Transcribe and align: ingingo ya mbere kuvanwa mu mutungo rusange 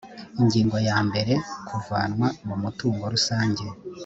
ingingo 0.41 0.77
ya 0.87 0.97
mbere 1.07 1.33
kuvanwa 1.67 2.27
mu 2.47 2.55
mutungo 2.63 3.03
rusange 3.13 3.65